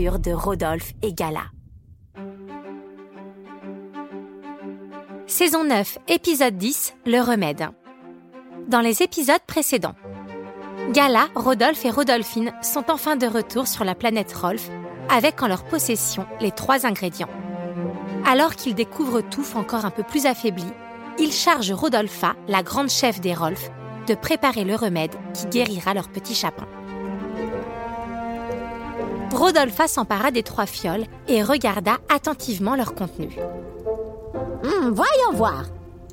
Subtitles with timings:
[0.00, 1.42] de Rodolphe et Gala.
[5.26, 7.68] Saison 9, épisode 10, Le remède.
[8.68, 9.94] Dans les épisodes précédents,
[10.92, 14.70] Gala, Rodolphe et Rodolphine sont enfin de retour sur la planète Rolf,
[15.10, 17.30] avec en leur possession les trois ingrédients.
[18.24, 20.72] Alors qu'ils découvrent Touffe encore un peu plus affaibli,
[21.18, 23.70] ils chargent Rodolpha, la grande chef des Rolf,
[24.06, 26.66] de préparer le remède qui guérira leur petit chapin.
[29.32, 33.28] Rodolpha s'empara des trois fioles et regarda attentivement leur contenu.
[34.62, 35.64] Hmm, voyons voir.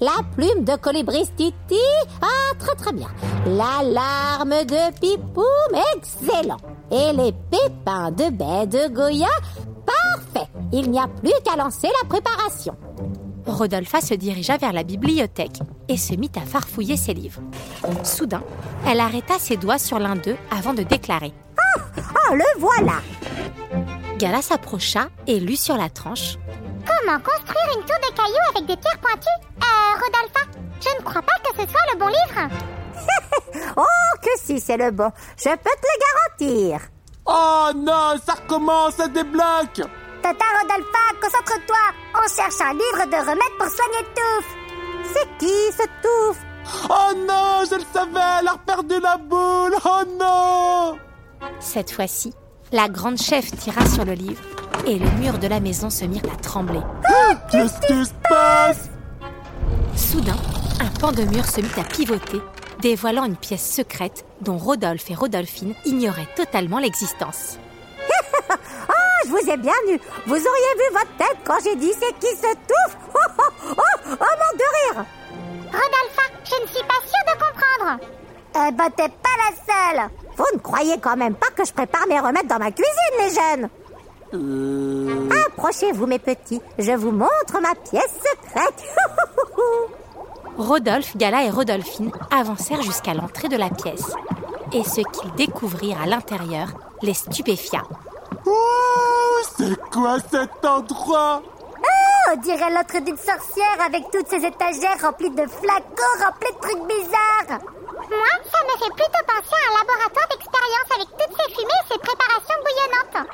[0.01, 1.75] La plume de Colibris Titi,
[2.21, 3.09] ah très très bien.
[3.45, 5.43] L'alarme de Pipoum,
[5.95, 6.57] excellent.
[6.89, 9.27] Et les pépins de baie de Goya,
[9.85, 10.49] parfait.
[10.71, 12.75] Il n'y a plus qu'à lancer la préparation.
[13.45, 15.59] Rodolpha se dirigea vers la bibliothèque
[15.89, 17.41] et se mit à farfouiller ses livres.
[18.03, 18.43] Soudain,
[18.87, 21.33] elle arrêta ses doigts sur l'un d'eux avant de déclarer.
[21.77, 23.01] Oh, le voilà.
[24.17, 26.35] Gala s'approcha et lut sur la tranche.
[26.85, 29.39] Comment construire une tour de cailloux avec des pierres pointues?
[29.61, 30.41] Euh, Rodolpha,
[30.81, 32.49] je ne crois pas que ce soit le bon livre.
[33.77, 35.11] Oh, que si c'est le bon.
[35.37, 36.81] Je peux te le garantir.
[37.25, 39.81] Oh non, ça recommence, ça débloque
[40.21, 41.77] Tata Rodolpha, concentre-toi.
[42.15, 44.55] On cherche un livre de remède pour soigner Touffe.
[45.13, 46.41] C'est qui ce touffe?
[46.89, 50.99] Oh non, je le savais, elle a perdu la boule Oh non
[51.59, 52.33] Cette fois-ci,
[52.71, 54.41] la grande chef tira sur le livre
[54.85, 56.81] et les murs de la maison se mirent à trembler.
[57.51, 58.89] Qu'est-ce qui se passe?
[59.95, 60.37] Soudain,
[60.79, 62.41] un pan de mur se mit à pivoter,
[62.81, 67.57] dévoilant une pièce secrète dont Rodolphe et Rodolphine ignoraient totalement l'existence.
[68.49, 68.53] Oh,
[69.25, 69.99] je vous ai bien vu.
[70.25, 73.81] Vous auriez vu votre tête quand j'ai dit c'est qui ce touffe Oh, oh, oh,
[74.11, 75.05] oh, mon de rire
[75.65, 78.18] Rodolpha, je ne suis pas sûre de comprendre.
[78.55, 80.09] Eh ben, t'es pas la seule.
[80.37, 83.29] Vous ne croyez quand même pas que je prépare mes remèdes dans ma cuisine, les
[83.29, 83.69] jeunes
[84.33, 85.29] Euh...
[85.47, 86.61] Approchez-vous, mes petits.
[86.77, 88.83] Je vous montre ma pièce secrète.
[90.57, 94.11] Rodolphe, Gala et Rodolphine avancèrent jusqu'à l'entrée de la pièce.
[94.73, 96.67] Et ce qu'ils découvrirent à l'intérieur
[97.01, 97.81] les stupéfia.
[98.45, 101.41] Oh, c'est quoi cet endroit?
[102.31, 106.87] On dirait l'autre d'une sorcière avec toutes ces étagères remplies de flacons remplis de trucs
[106.87, 107.59] bizarres.
[108.09, 111.93] Moi, ça me fait plutôt penser à un laboratoire d'expérience avec toutes ces fumées et
[111.93, 113.27] ces préparations bouillonnantes.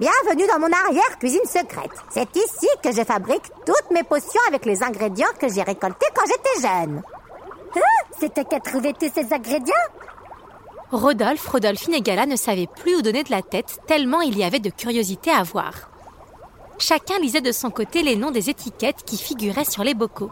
[0.00, 1.92] Bienvenue dans mon arrière-cuisine secrète.
[2.10, 6.24] C'est ici que je fabrique toutes mes potions avec les ingrédients que j'ai récoltés quand
[6.26, 7.02] j'étais jeune.
[7.76, 7.80] Hein?
[8.18, 9.74] C'était qu'à trouver tous ces ingrédients?
[10.90, 14.44] Rodolphe, Rodolphine et Gala ne savaient plus où donner de la tête tellement il y
[14.44, 15.90] avait de curiosité à voir.
[16.78, 20.30] Chacun lisait de son côté les noms des étiquettes qui figuraient sur les bocaux.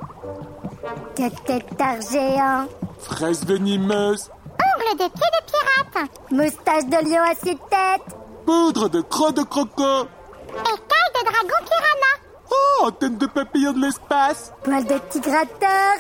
[1.15, 2.69] Tétard géant,
[3.09, 4.31] Fraise venimeuse,
[4.75, 9.43] ongle de pied de pirate, moustache de lion à six têtes, poudre de crocs de
[9.43, 10.09] croco.
[10.49, 12.13] Écaille de dragon piranha,
[12.51, 14.53] Oh, antenne de papillon de l'espace.
[14.63, 15.95] Poil de tigrateur,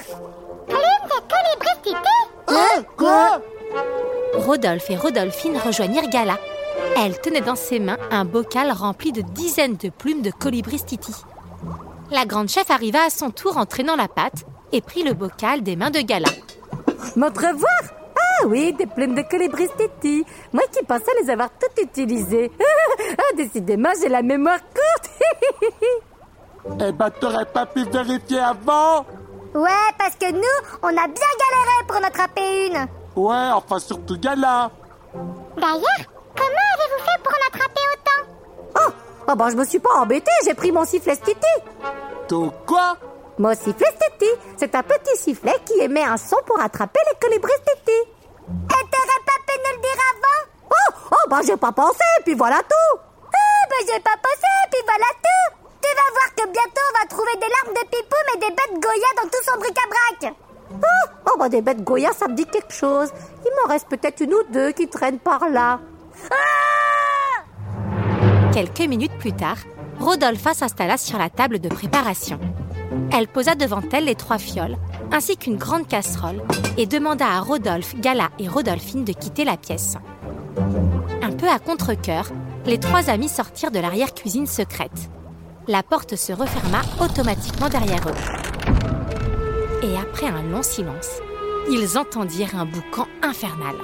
[0.67, 1.97] plume de colibri titi.
[2.49, 2.83] Hein?
[2.97, 3.41] Quoi?
[4.35, 6.39] Rodolphe et Rodolphine rejoignirent Gala.
[6.97, 11.13] Elle tenait dans ses mains un bocal rempli de dizaines de plumes de colibris titi.
[12.11, 15.63] La grande chef arriva à son tour en traînant la patte et prit le bocal
[15.63, 16.29] des mains de Gala.
[17.17, 17.81] M'entrevoir
[18.19, 20.25] Ah oui, des plumes de colibris titi.
[20.53, 22.51] Moi qui pensais les avoir toutes utilisées.
[23.19, 25.11] Ah, décidément, j'ai la mémoire courte.
[26.81, 29.07] Eh ben, t'aurais pas pu vérifier avant?
[29.55, 32.87] Ouais, parce que nous, on a bien galéré pour en attraper une.
[33.15, 34.71] Ouais, enfin, surtout Gala
[35.15, 36.03] D'ailleurs,
[36.37, 38.93] comment avez-vous fait pour en attraper autant?
[39.29, 41.47] Oh bah je me suis pas embêtée, j'ai pris mon sifflet Stiti.
[42.29, 42.97] Ton quoi?
[43.39, 47.53] Mon sifflet Stiti, c'est un petit sifflet qui émet un son pour attraper les colibris
[47.53, 47.91] Stiti.
[47.93, 52.35] Et t'aurais pas pu nous le dire avant Oh, oh bah j'ai pas pensé, puis
[52.35, 52.99] voilà tout.
[53.27, 57.07] Ah, ben j'ai pas pensé, puis voilà tout Tu vas voir que bientôt on va
[57.09, 60.35] trouver des larmes de pipoum et des bêtes Goya dans tout son bric-à-brac
[60.73, 63.11] Oh, oh bah des bêtes Goya, ça me dit quelque chose.
[63.45, 65.81] Il m'en reste peut-être une ou deux qui traînent par là.
[66.31, 67.43] Ah
[68.55, 69.59] Quelques minutes plus tard,
[70.01, 72.41] Rodolpha s'installa sur la table de préparation.
[73.13, 74.77] Elle posa devant elle les trois fioles,
[75.13, 76.43] ainsi qu'une grande casserole,
[76.77, 79.97] et demanda à Rodolphe, Gala et Rodolphine de quitter la pièce.
[81.23, 82.31] Un peu à contre-coeur,
[82.67, 85.11] les trois amis sortirent de l'arrière-cuisine secrète.
[85.69, 89.85] La porte se referma automatiquement derrière eux.
[89.87, 91.21] Et après un long silence,
[91.71, 93.75] ils entendirent un boucan infernal.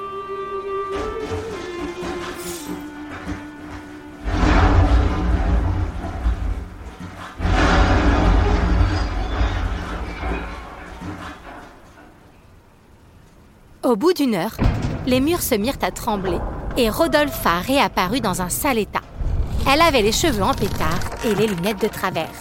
[13.93, 14.56] Au bout d'une heure,
[15.05, 16.39] les murs se mirent à trembler
[16.79, 19.03] et Rodolpha réapparut dans un sale état.
[19.71, 22.33] Elle avait les cheveux en pétard et les lunettes de travers.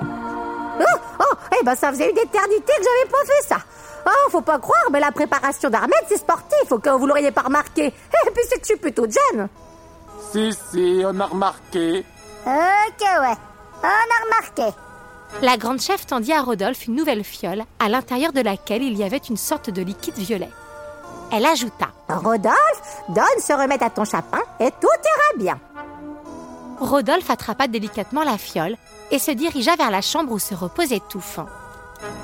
[0.00, 0.84] Oh,
[1.18, 3.56] oh, eh ben ça faisait une éternité que j'avais pas fait ça.
[4.06, 7.32] Oh, faut pas croire, mais la préparation d'Armette, c'est sportif, au cas où vous l'auriez
[7.32, 7.86] pas remarqué.
[7.86, 7.90] Et
[8.32, 9.48] puis c'est que je suis plutôt jeune.
[10.30, 12.06] Si, si, on a remarqué.
[12.46, 13.36] Ok, ouais.
[13.82, 14.76] On a remarqué.
[15.42, 19.02] La grande chef tendit à Rodolphe une nouvelle fiole à l'intérieur de laquelle il y
[19.02, 20.50] avait une sorte de liquide violet.
[21.36, 25.60] Elle ajouta Rodolphe, donne ce remède à ton chapin et tout ira bien.
[26.78, 28.76] Rodolphe attrapa délicatement la fiole
[29.10, 31.40] et se dirigea vers la chambre où se reposait Touffe.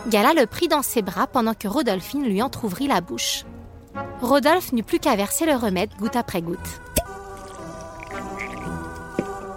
[0.06, 3.44] Gala le prit dans ses bras pendant que Rodolphine lui entr'ouvrit la bouche.
[4.22, 6.80] Rodolphe n'eut plus qu'à verser le remède goutte après goutte.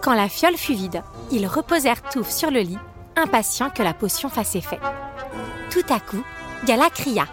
[0.01, 2.79] Quand la fiole fut vide, ils reposèrent Touffe sur le lit,
[3.15, 4.79] impatients que la potion fasse effet.
[5.69, 6.23] Tout à coup,
[6.65, 7.27] Gala cria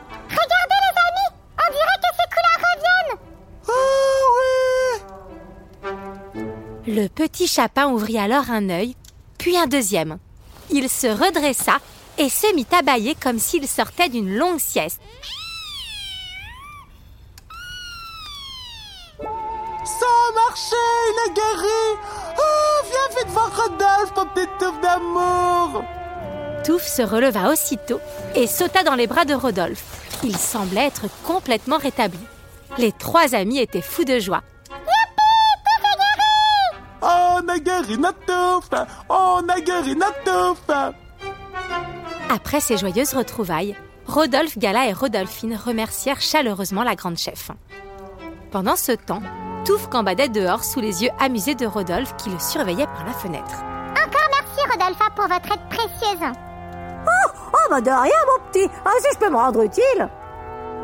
[6.87, 8.97] Le petit chapin ouvrit alors un œil,
[9.39, 10.19] puis un deuxième.
[10.71, 11.79] Il se redressa
[12.17, 15.01] et se mit à bâiller comme s'il sortait d'une longue sieste.
[19.19, 20.77] Ça a marché,
[21.09, 21.99] il est guéri
[22.39, 25.85] Oh, viens vite voir Rodolphe, mon petit touffe d'amour
[26.65, 28.01] Touffe se releva aussitôt
[28.35, 29.85] et sauta dans les bras de Rodolphe.
[30.23, 32.21] Il semblait être complètement rétabli.
[32.79, 34.43] Les trois amis étaient fous de joie.
[39.97, 40.71] Notre touffe
[42.31, 43.77] Après ces joyeuses retrouvailles,
[44.07, 47.51] Rodolphe, Gala et Rodolphine remercièrent chaleureusement la grande chef.
[48.51, 49.23] Pendant ce temps,
[49.65, 53.63] Touffe gambadait dehors sous les yeux amusés de Rodolphe qui le surveillait par la fenêtre.
[53.93, 56.33] Encore merci Rodolpha pour votre aide précieuse.
[57.53, 60.09] Oh bah de rien mon petit, ah, si je peux me rendre utile.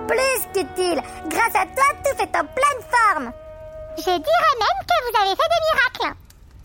[0.07, 3.33] Plus qu'utile Grâce à toi, tout est en pleine forme
[3.99, 6.17] Je dirais même que vous avez fait des miracles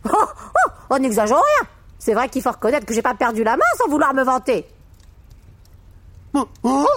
[0.05, 1.67] Oh, oh, on n'exagère rien.
[1.99, 4.65] C'est vrai qu'il faut reconnaître que j'ai pas perdu la main sans vouloir me vanter.
[6.33, 6.87] Oh, oh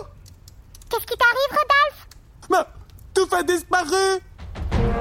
[0.89, 2.09] Qu'est-ce qui t'arrive, Rodolphe?
[2.51, 2.65] Mais
[3.13, 4.21] Touffe a disparu.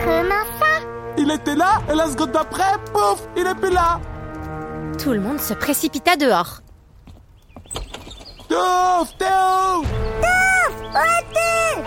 [0.03, 0.85] Comment ça?
[1.17, 3.99] Il était là, et la seconde d'après, pouf, il est plus là.
[5.01, 6.61] Tout le monde se précipita dehors.
[8.49, 11.83] Touffe, t'es où Où est-il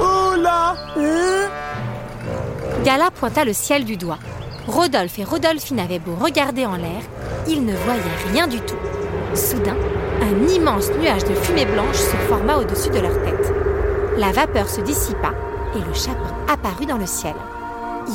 [0.00, 0.74] Où là!
[0.96, 1.41] Euh,
[2.84, 4.18] Gala pointa le ciel du doigt.
[4.66, 7.02] Rodolphe et Rodolphine avaient beau regarder en l'air,
[7.46, 8.76] ils ne voyaient rien du tout.
[9.34, 9.76] Soudain,
[10.20, 13.52] un immense nuage de fumée blanche se forma au-dessus de leur tête.
[14.16, 15.32] La vapeur se dissipa
[15.76, 17.34] et le chapin apparut dans le ciel.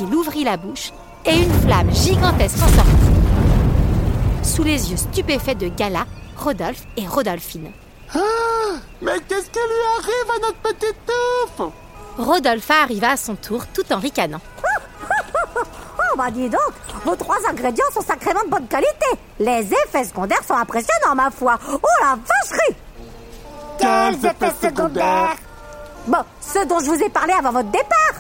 [0.02, 0.92] Il ouvrit la bouche
[1.26, 4.44] et une flamme gigantesque en sortit.
[4.44, 6.06] Sous les yeux stupéfaits de Gala,
[6.38, 7.72] Rodolphe et Rodolphine.
[8.14, 8.20] Ah,
[9.02, 11.68] Mais qu'est-ce qui lui arrive à notre petite touffe?
[12.18, 14.42] Rodolpha arriva à son tour tout en ricanant.
[16.18, 16.60] Oh bah dis donc,
[17.06, 19.06] vos trois ingrédients sont sacrément de bonne qualité.
[19.40, 21.60] Les effets secondaires sont impressionnants ma foi.
[21.72, 22.76] Oh la vacherie
[23.78, 25.36] Quels effets secondaires
[26.08, 28.16] Bon, ce dont je vous ai parlé avant votre départ.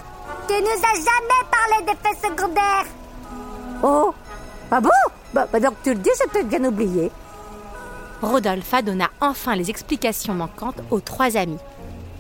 [0.48, 2.86] Tu nous as jamais parlé d'effets secondaires
[3.82, 4.14] Oh,
[4.70, 4.90] ah bon
[5.34, 7.12] bah, bah donc tu le dis, j'ai peut-être bien oublié.
[8.22, 11.58] Rodolpha donna enfin les explications manquantes aux trois amis.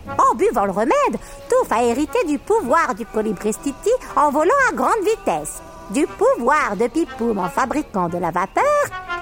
[0.07, 1.19] En buvant le remède,
[1.49, 6.87] Touffe a hérité du pouvoir du colibristiti en volant à grande vitesse, du pouvoir de
[6.87, 8.63] Pipoum en fabriquant de la vapeur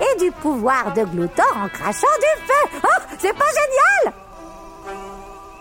[0.02, 2.80] et du pouvoir de Gloutor en crachant du feu.
[2.84, 4.14] Oh, c'est pas génial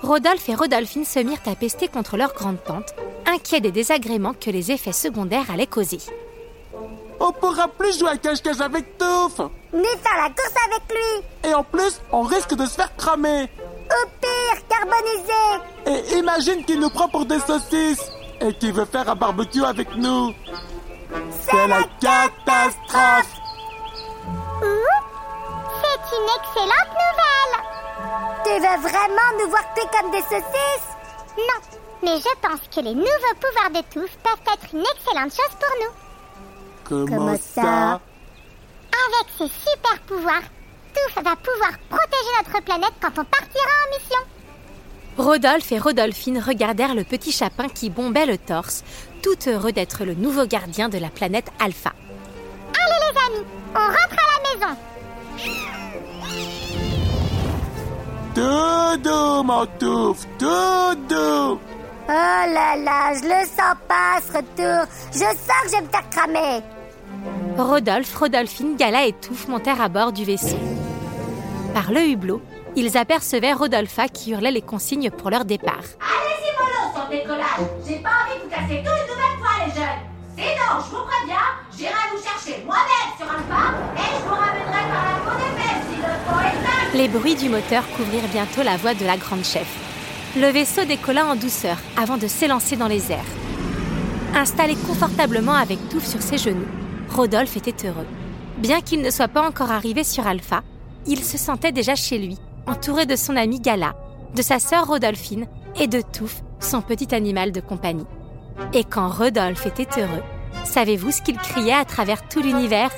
[0.03, 2.95] Rodolphe et Rodolphine se mirent à pester contre leur grande-tante,
[3.27, 6.01] inquiets des désagréments que les effets secondaires allaient causer.
[7.21, 9.41] On pourra plus jouer à cache-cache avec Touf.
[9.73, 11.51] Ni faire la course avec lui.
[11.51, 13.45] Et en plus, on risque de se faire cramer.
[13.45, 16.13] Ou pire, carbonisé.
[16.13, 19.95] Et imagine qu'il nous prend pour des saucisses et qu'il veut faire un barbecue avec
[19.97, 20.35] nous.
[21.51, 23.35] C'est la catastrophe.
[25.81, 27.55] C'est une excellente nouvelle.
[28.45, 30.91] Tu veux vraiment nous voir tuer comme des saucisses?
[31.37, 31.61] Non,
[32.03, 35.75] mais je pense que les nouveaux pouvoirs de Touffe peuvent être une excellente chose pour
[35.81, 35.93] nous.
[36.85, 38.01] Comment, Comment ça?
[38.93, 40.43] Avec ses super pouvoirs,
[40.95, 44.21] Touffe va pouvoir protéger notre planète quand on partira en mission.
[45.17, 48.83] Rodolphe et Rodolphine regardèrent le petit chapin qui bombait le torse,
[49.23, 51.93] tout heureux d'être le nouveau gardien de la planète Alpha.
[52.75, 54.75] Allez les amis, on rentre à la maison.
[58.35, 61.61] Doudou, mon Touf, doudou.
[62.07, 64.93] Oh là là, je le sens pas ce retour.
[65.13, 66.63] Je sens que je vais me faire cramer.
[67.57, 70.59] Rodolphe, Rodolphine, Gala et Touffe montèrent à bord du vaisseau.
[71.73, 72.43] Par le hublot,
[72.77, 75.85] ils apercevaient Rodolpha qui hurlait les consignes pour leur départ.
[76.01, 79.73] Allez-y mollo le décollage J'ai pas envie de vous casser tout une nouvelle fois les
[79.73, 84.83] jeunes Sinon, je vous préviens, j'irai vous chercher moi-même sur Alpha et je vous ramènerai
[84.91, 88.63] par la peau des fesses si le faut est Les bruits du moteur couvrirent bientôt
[88.63, 89.69] la voix de la grande chef.
[90.37, 93.25] Le vaisseau décolla en douceur avant de s'élancer dans les airs.
[94.35, 96.67] Installé confortablement avec Touffe sur ses genoux,
[97.09, 98.07] Rodolphe était heureux.
[98.59, 100.63] Bien qu'il ne soit pas encore arrivé sur Alpha,
[101.07, 103.95] il se sentait déjà chez lui, entouré de son ami Gala,
[104.35, 105.47] de sa sœur Rodolphine
[105.79, 108.07] et de Touffe, son petit animal de compagnie.
[108.73, 110.23] Et quand Rodolphe était heureux,
[110.65, 112.91] savez-vous ce qu'il criait à travers tout l'univers?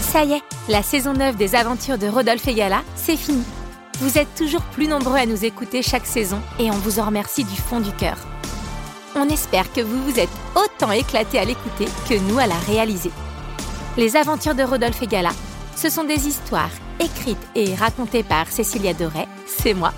[0.00, 3.44] Ça y est, la saison 9 des aventures de Rodolphe et Gala, c'est fini.
[4.00, 7.42] Vous êtes toujours plus nombreux à nous écouter chaque saison et on vous en remercie
[7.42, 8.16] du fond du cœur.
[9.16, 13.10] On espère que vous vous êtes autant éclatés à l'écouter que nous à la réaliser.
[13.96, 15.32] Les aventures de Rodolphe et Gala,
[15.74, 19.92] ce sont des histoires écrites et racontées par Cécilia Doré, c'est moi.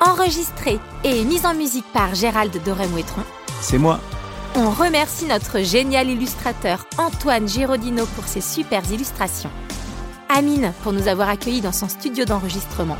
[0.00, 3.22] Enregistrées et mises en musique par Gérald Doré-Mouetron.
[3.60, 3.98] C'est moi.
[4.54, 9.50] On remercie notre génial illustrateur Antoine Girodino pour ses super illustrations.
[10.28, 12.96] Amine pour nous avoir accueillis dans son studio d'enregistrement.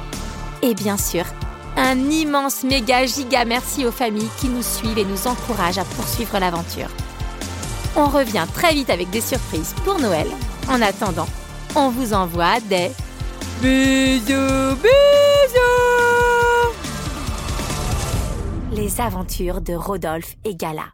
[0.62, 1.24] Et bien sûr,
[1.76, 6.38] un immense méga giga merci aux familles qui nous suivent et nous encouragent à poursuivre
[6.38, 6.88] l'aventure.
[7.96, 10.26] On revient très vite avec des surprises pour Noël.
[10.68, 11.28] En attendant,
[11.76, 12.90] on vous envoie des
[13.60, 15.64] bisous bisous
[18.72, 20.93] Les aventures de Rodolphe et Gala.